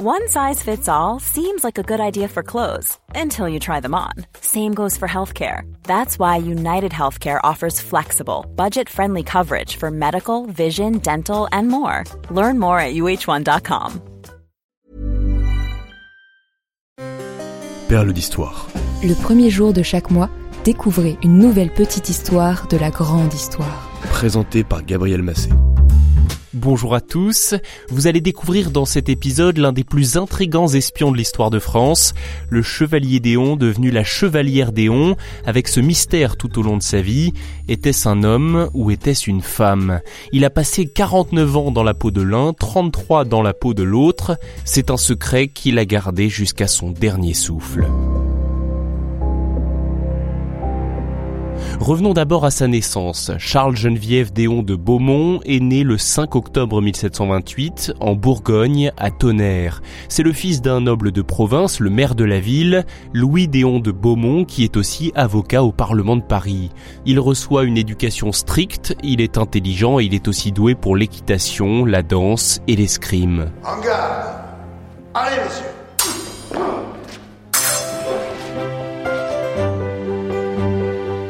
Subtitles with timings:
[0.00, 3.96] One size fits all seems like a good idea for clothes until you try them
[3.96, 4.12] on.
[4.40, 5.62] Same goes for healthcare.
[5.82, 12.04] That's why United Healthcare offers flexible, budget friendly coverage for medical, vision, dental, and more.
[12.30, 14.00] Learn more at uh1.com.
[17.88, 18.68] Perle d'histoire.
[19.02, 20.30] Le premier jour de chaque mois,
[20.62, 23.90] découvrez une nouvelle petite histoire de la grande histoire.
[24.12, 25.50] Présenté par Gabriel Massé.
[26.54, 27.54] Bonjour à tous,
[27.90, 32.14] vous allez découvrir dans cet épisode l'un des plus intrigants espions de l'histoire de France,
[32.48, 37.02] le chevalier Déon devenu la chevalière Déon, avec ce mystère tout au long de sa
[37.02, 37.34] vie,
[37.68, 40.00] était-ce un homme ou était-ce une femme?
[40.32, 43.82] Il a passé 49 ans dans la peau de l'un, 33 dans la peau de
[43.82, 47.86] l'autre, c'est un secret qu'il a gardé jusqu'à son dernier souffle.
[51.80, 53.30] Revenons d'abord à sa naissance.
[53.38, 59.80] Charles Geneviève Déon de Beaumont est né le 5 octobre 1728 en Bourgogne, à Tonnerre.
[60.08, 63.92] C'est le fils d'un noble de province, le maire de la ville, Louis Déon de
[63.92, 66.70] Beaumont, qui est aussi avocat au Parlement de Paris.
[67.06, 71.84] Il reçoit une éducation stricte, il est intelligent et il est aussi doué pour l'équitation,
[71.84, 73.52] la danse et l'escrime.
[73.64, 74.34] En garde
[75.14, 75.78] Allez, messieurs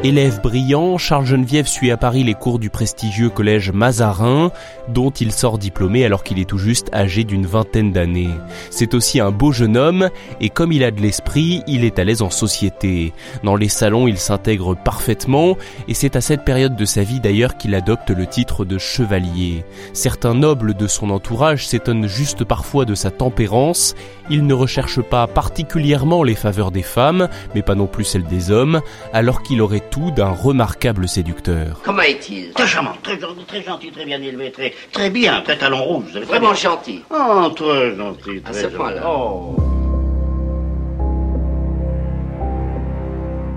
[0.05, 4.53] Élève brillant, Charles Geneviève suit à Paris les cours du prestigieux collège Mazarin,
[4.87, 8.31] dont il sort diplômé alors qu'il est tout juste âgé d'une vingtaine d'années.
[8.71, 10.09] C'est aussi un beau jeune homme,
[10.41, 13.13] et comme il a de l'esprit, il est à l'aise en société.
[13.43, 15.57] Dans les salons, il s'intègre parfaitement,
[15.89, 19.65] et c'est à cette période de sa vie d'ailleurs qu'il adopte le titre de chevalier.
[19.95, 23.97] Certains nobles de son entourage s'étonnent juste parfois de sa tempérance,
[24.31, 28.51] il ne recherche pas particulièrement les faveurs des femmes, mais pas non plus celles des
[28.51, 28.81] hommes,
[29.13, 31.81] alors qu'il aurait tout d'un remarquable séducteur.
[31.85, 32.53] Comment est-il?
[32.53, 36.11] Très charmant, très gentil, très gentil, très bien élevé, très, très bien, très talon rouge.
[36.13, 36.55] très Vraiment bien.
[36.55, 37.03] gentil.
[37.11, 38.77] Oh, très gentil, À très ce gentil.
[38.77, 39.03] point-là.
[39.07, 39.57] Oh.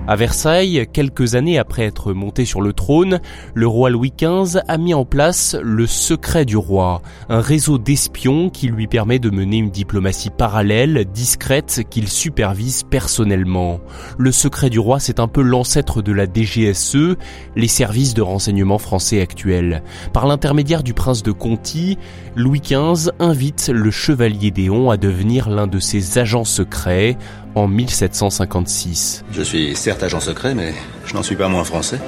[0.08, 3.20] À Versailles, quelques années après être monté sur le trône,
[3.54, 8.50] le roi Louis XV a mis en place le secret du roi, un réseau d'espions
[8.50, 13.78] qui lui permet de mener une diplomatie parallèle, discrète, qu'il supervise personnellement.
[14.18, 17.16] Le secret du roi, c'est un peu l'ancêtre de la DGSE,
[17.54, 19.84] les services de renseignement français actuels.
[20.12, 21.96] Par l'intermédiaire du prince de Conti,
[22.34, 27.16] Louis XV invite le chevalier Déon à devenir l'un de ses agents secrets
[27.54, 29.24] en 1756.
[29.32, 30.74] Je suis certes agent secret, mais
[31.04, 31.98] je n'en suis pas moins français.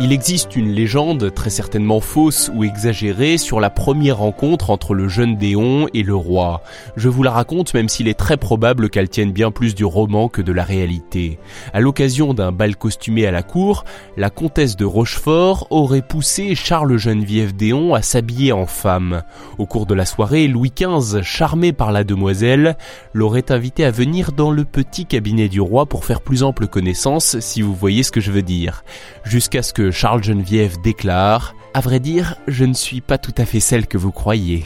[0.00, 5.08] Il existe une légende, très certainement fausse ou exagérée, sur la première rencontre entre le
[5.08, 6.62] jeune Déon et le roi.
[6.96, 10.28] Je vous la raconte même s'il est très probable qu'elle tienne bien plus du roman
[10.28, 11.40] que de la réalité.
[11.72, 13.84] À l'occasion d'un bal costumé à la cour,
[14.16, 19.24] la comtesse de Rochefort aurait poussé Charles Geneviève Déon à s'habiller en femme.
[19.58, 22.76] Au cours de la soirée, Louis XV, charmé par la demoiselle,
[23.14, 27.40] l'aurait invité à venir dans le petit cabinet du roi pour faire plus ample connaissance,
[27.40, 28.84] si vous voyez ce que je veux dire.
[29.24, 33.44] Jusqu'à ce que Charles Geneviève déclare À vrai dire, je ne suis pas tout à
[33.44, 34.64] fait celle que vous croyez.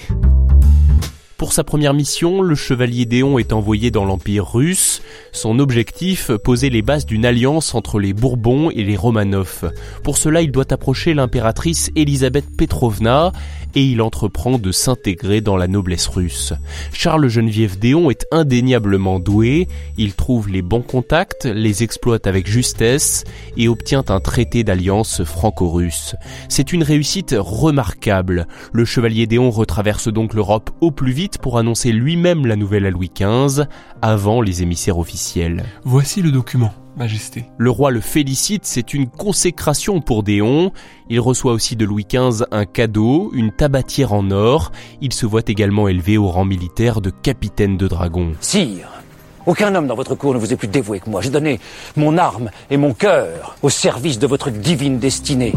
[1.42, 5.02] Pour sa première mission, le chevalier Déon est envoyé dans l'Empire russe.
[5.32, 9.72] Son objectif, poser les bases d'une alliance entre les Bourbons et les Romanov.
[10.04, 13.32] Pour cela, il doit approcher l'impératrice Elisabeth Petrovna
[13.74, 16.52] et il entreprend de s'intégrer dans la noblesse russe.
[16.92, 19.66] Charles Geneviève Déon est indéniablement doué,
[19.96, 23.24] il trouve les bons contacts, les exploite avec justesse
[23.56, 26.14] et obtient un traité d'alliance franco-russe.
[26.48, 28.46] C'est une réussite remarquable.
[28.72, 32.90] Le chevalier Déon retraverse donc l'Europe au plus vite pour annoncer lui-même la nouvelle à
[32.90, 33.64] Louis XV
[34.00, 35.64] avant les émissaires officiels.
[35.84, 37.46] Voici le document, Majesté.
[37.56, 40.72] Le roi le félicite, c'est une consécration pour Déon.
[41.08, 44.72] Il reçoit aussi de Louis XV un cadeau, une tabatière en or.
[45.00, 48.32] Il se voit également élevé au rang militaire de capitaine de dragon.
[48.40, 49.02] Sire,
[49.46, 51.22] aucun homme dans votre cour ne vous est plus dévoué que moi.
[51.22, 51.60] J'ai donné
[51.96, 55.54] mon arme et mon cœur au service de votre divine destinée.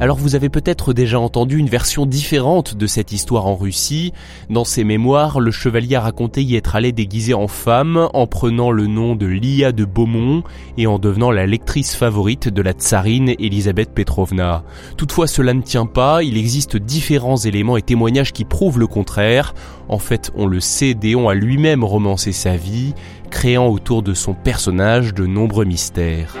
[0.00, 4.12] Alors vous avez peut-être déjà entendu une version différente de cette histoire en Russie.
[4.48, 8.70] Dans ses mémoires, le chevalier a raconté y être allé déguisé en femme, en prenant
[8.70, 10.44] le nom de Lia de Beaumont
[10.76, 14.62] et en devenant la lectrice favorite de la tsarine Elisabeth Petrovna.
[14.96, 19.52] Toutefois cela ne tient pas, il existe différents éléments et témoignages qui prouvent le contraire.
[19.88, 22.94] En fait, on le sait, Déon a lui-même romancé sa vie,
[23.30, 26.36] créant autour de son personnage de nombreux mystères.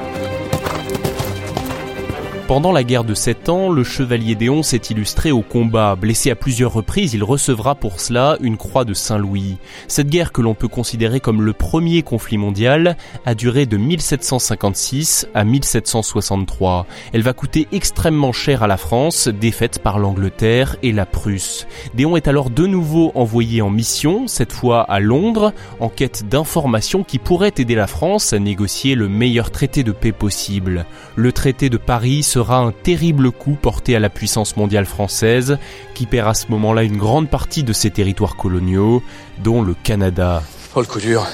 [2.48, 5.96] Pendant la guerre de Sept Ans, le chevalier Déon s'est illustré au combat.
[5.96, 9.58] Blessé à plusieurs reprises, il recevra pour cela une croix de Saint-Louis.
[9.86, 12.96] Cette guerre que l'on peut considérer comme le premier conflit mondial
[13.26, 16.86] a duré de 1756 à 1763.
[17.12, 21.66] Elle va coûter extrêmement cher à la France, défaite par l'Angleterre et la Prusse.
[21.92, 27.04] Déon est alors de nouveau envoyé en mission, cette fois à Londres, en quête d'informations
[27.04, 30.86] qui pourraient aider la France à négocier le meilleur traité de paix possible.
[31.14, 35.58] Le traité de Paris sera un terrible coup porté à la puissance mondiale française,
[35.94, 39.02] qui perd à ce moment-là une grande partie de ses territoires coloniaux,
[39.42, 40.44] dont le Canada.
[40.76, 41.26] Oh le coup dur.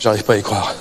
[0.00, 0.74] J'arrive pas à y croire.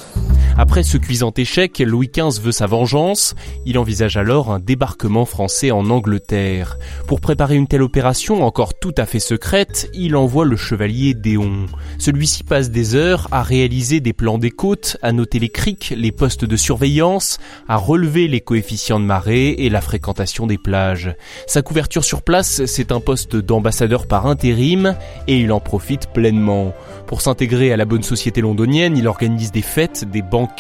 [0.62, 3.34] Après ce cuisant échec, Louis XV veut sa vengeance.
[3.66, 6.78] Il envisage alors un débarquement français en Angleterre.
[7.08, 11.66] Pour préparer une telle opération encore tout à fait secrète, il envoie le chevalier Déon.
[11.98, 16.12] Celui-ci passe des heures à réaliser des plans des côtes, à noter les criques, les
[16.12, 21.16] postes de surveillance, à relever les coefficients de marée et la fréquentation des plages.
[21.48, 26.76] Sa couverture sur place, c'est un poste d'ambassadeur par intérim et il en profite pleinement.
[27.08, 30.51] Pour s'intégrer à la bonne société londonienne, il organise des fêtes, des banques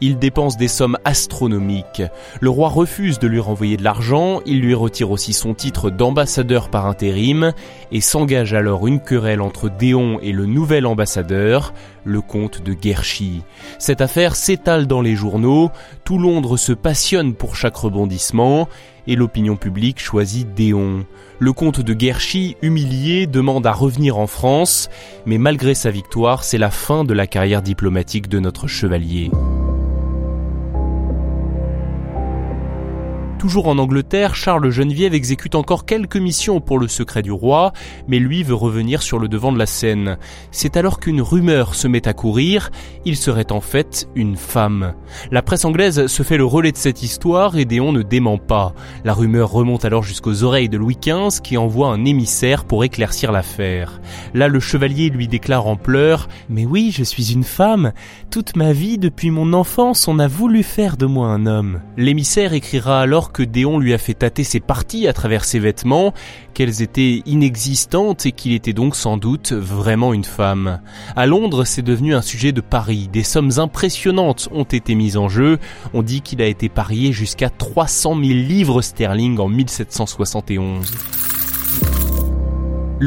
[0.00, 2.02] il dépense des sommes astronomiques.
[2.40, 6.68] Le roi refuse de lui renvoyer de l'argent, il lui retire aussi son titre d'ambassadeur
[6.68, 7.52] par intérim
[7.90, 11.72] et s'engage alors une querelle entre Déon et le nouvel ambassadeur,
[12.04, 13.42] le comte de Guerchy.
[13.78, 15.70] Cette affaire s'étale dans les journaux,
[16.04, 18.68] tout Londres se passionne pour chaque rebondissement
[19.06, 21.04] et l'opinion publique choisit Déon.
[21.38, 24.88] Le comte de Guerchy, humilié, demande à revenir en France,
[25.26, 29.30] mais malgré sa victoire, c'est la fin de la carrière diplomatique de notre chevalier.
[33.44, 37.74] Toujours en Angleterre, Charles Geneviève exécute encore quelques missions pour le secret du roi,
[38.08, 40.16] mais lui veut revenir sur le devant de la scène.
[40.50, 42.70] C'est alors qu'une rumeur se met à courir,
[43.04, 44.94] il serait en fait une femme.
[45.30, 48.72] La presse anglaise se fait le relais de cette histoire et Déon ne dément pas.
[49.04, 53.30] La rumeur remonte alors jusqu'aux oreilles de Louis XV qui envoie un émissaire pour éclaircir
[53.30, 54.00] l'affaire.
[54.32, 57.92] Là, le chevalier lui déclare en pleurs Mais oui, je suis une femme.
[58.30, 61.82] Toute ma vie, depuis mon enfance, on a voulu faire de moi un homme.
[61.98, 66.14] L'émissaire écrira alors que Déon lui a fait tâter ses parties à travers ses vêtements,
[66.54, 70.80] qu'elles étaient inexistantes et qu'il était donc sans doute vraiment une femme.
[71.16, 73.08] À Londres, c'est devenu un sujet de pari.
[73.12, 75.58] Des sommes impressionnantes ont été mises en jeu.
[75.92, 81.33] On dit qu'il a été parié jusqu'à 300 000 livres sterling en 1771.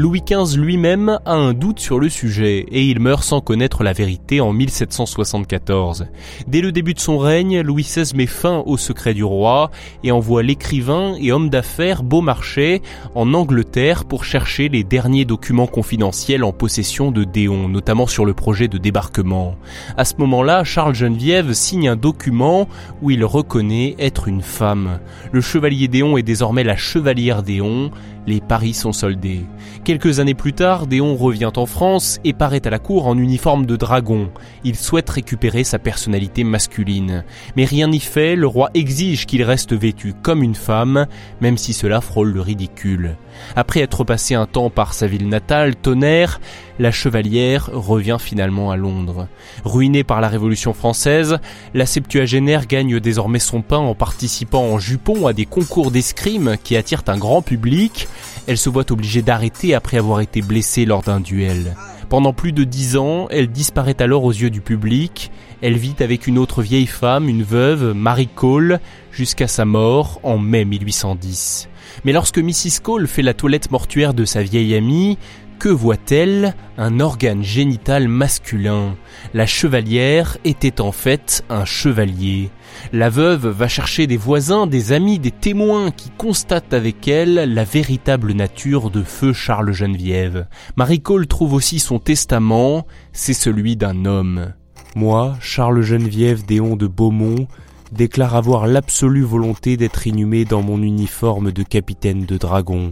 [0.00, 3.92] Louis XV lui-même a un doute sur le sujet et il meurt sans connaître la
[3.92, 6.06] vérité en 1774.
[6.46, 9.72] Dès le début de son règne, Louis XVI met fin au secret du roi
[10.04, 12.80] et envoie l'écrivain et homme d'affaires Beaumarchais
[13.16, 18.34] en Angleterre pour chercher les derniers documents confidentiels en possession de Déon, notamment sur le
[18.34, 19.56] projet de débarquement.
[19.96, 22.68] À ce moment-là, Charles Geneviève signe un document
[23.02, 25.00] où il reconnaît être une femme.
[25.32, 27.90] Le chevalier Déon est désormais la chevalière Déon,
[28.28, 29.46] les paris sont soldés.
[29.84, 33.64] Quelques années plus tard, Déon revient en France et paraît à la cour en uniforme
[33.66, 34.30] de dragon.
[34.64, 37.24] Il souhaite récupérer sa personnalité masculine.
[37.56, 41.06] Mais rien n'y fait, le roi exige qu'il reste vêtu comme une femme,
[41.40, 43.16] même si cela frôle le ridicule.
[43.56, 46.40] Après être passé un temps par sa ville natale, Tonnerre,
[46.78, 49.26] la chevalière revient finalement à Londres.
[49.64, 51.38] Ruinée par la Révolution française,
[51.74, 56.76] la septuagénaire gagne désormais son pain en participant en jupon à des concours d'escrime qui
[56.76, 58.08] attirent un grand public.
[58.48, 61.76] Elle se voit obligée d'arrêter après avoir été blessée lors d'un duel.
[62.08, 65.30] Pendant plus de dix ans, elle disparaît alors aux yeux du public.
[65.60, 68.80] Elle vit avec une autre vieille femme, une veuve, Marie Cole,
[69.12, 71.68] jusqu'à sa mort en mai 1810.
[72.06, 72.80] Mais lorsque Mrs.
[72.82, 75.18] Cole fait la toilette mortuaire de sa vieille amie,
[75.58, 76.54] que voit-elle?
[76.76, 78.94] Un organe génital masculin.
[79.34, 82.50] La chevalière était en fait un chevalier.
[82.92, 87.64] La veuve va chercher des voisins, des amis, des témoins qui constatent avec elle la
[87.64, 90.46] véritable nature de feu Charles Geneviève.
[90.76, 94.52] Marie Cole trouve aussi son testament, c'est celui d'un homme.
[94.94, 97.48] Moi, Charles Geneviève Déon de Beaumont,
[97.90, 102.90] déclare avoir l'absolue volonté d'être inhumé dans mon uniforme de capitaine de dragon,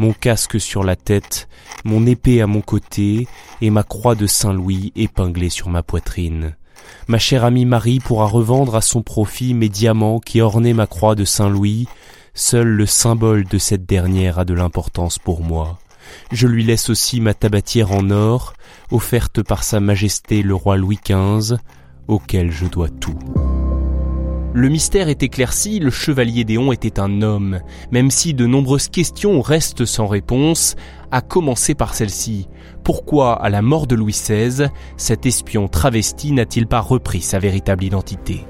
[0.00, 1.46] mon casque sur la tête,
[1.84, 3.28] mon épée à mon côté
[3.60, 6.56] et ma croix de Saint-Louis épinglée sur ma poitrine.
[7.06, 11.14] Ma chère amie Marie pourra revendre à son profit mes diamants qui ornaient ma croix
[11.14, 11.86] de Saint-Louis,
[12.32, 15.78] seul le symbole de cette dernière a de l'importance pour moi.
[16.32, 18.54] Je lui laisse aussi ma tabatière en or,
[18.90, 21.58] offerte par Sa Majesté le roi Louis XV,
[22.08, 23.18] auquel je dois tout.
[24.52, 27.60] Le mystère est éclairci, le chevalier Déon était un homme,
[27.92, 30.74] même si de nombreuses questions restent sans réponse,
[31.12, 32.48] à commencer par celle-ci.
[32.82, 34.66] Pourquoi, à la mort de Louis XVI,
[34.96, 38.44] cet espion travesti n'a-t-il pas repris sa véritable identité?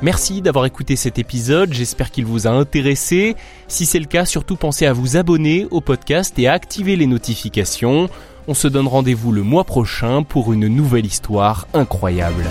[0.00, 3.36] Merci d'avoir écouté cet épisode, j'espère qu'il vous a intéressé.
[3.68, 7.06] Si c'est le cas, surtout pensez à vous abonner au podcast et à activer les
[7.06, 8.08] notifications.
[8.48, 12.44] On se donne rendez-vous le mois prochain pour une nouvelle histoire incroyable.